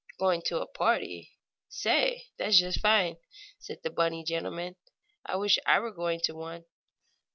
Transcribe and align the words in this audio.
"Going 0.17 0.41
to 0.47 0.59
a 0.59 0.65
party? 0.65 1.37
Say, 1.69 2.29
that's 2.37 2.57
just 2.57 2.79
fine!" 2.79 3.17
said 3.59 3.81
the 3.83 3.91
bunny 3.91 4.23
gentleman. 4.23 4.77
"I 5.27 5.35
wish 5.35 5.59
I 5.67 5.79
were 5.79 5.91
going 5.91 6.21
to 6.21 6.33
one." 6.33 6.65